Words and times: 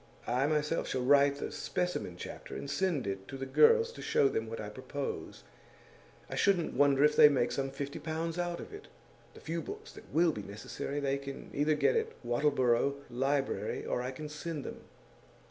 I 0.25 0.47
myself 0.47 0.87
shall 0.87 1.03
write 1.05 1.35
the 1.35 1.51
specimen 1.51 2.17
chapter, 2.17 2.55
and 2.55 2.67
send 2.67 3.05
it 3.05 3.27
to 3.27 3.37
the 3.37 3.45
girls 3.45 3.91
to 3.91 4.01
show 4.01 4.27
them 4.29 4.47
what 4.47 4.59
I 4.59 4.67
propose. 4.67 5.43
I 6.27 6.33
shouldn't 6.35 6.73
wonder 6.73 7.03
if 7.03 7.15
they 7.15 7.29
make 7.29 7.51
some 7.51 7.69
fifty 7.69 7.99
pounds 7.99 8.39
out 8.39 8.59
of 8.59 8.73
it. 8.73 8.87
The 9.35 9.41
few 9.41 9.61
books 9.61 9.91
that 9.91 10.11
will 10.11 10.31
be 10.31 10.41
necessary 10.41 10.99
they 10.99 11.19
can 11.19 11.51
either 11.53 11.75
get 11.75 11.95
at 11.95 12.13
a 12.13 12.27
Wattleborough 12.27 12.95
library, 13.11 13.85
or 13.85 14.01
I 14.01 14.09
can 14.09 14.27
send 14.27 14.63
them. 14.63 14.81